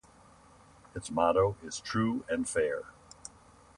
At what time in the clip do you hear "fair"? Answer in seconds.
2.49-2.85